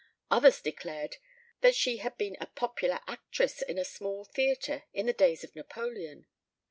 [0.31, 1.17] Others declared
[1.59, 5.55] that she had been a popular actress in a small theatre in the days of
[5.55, 6.25] Napoleon.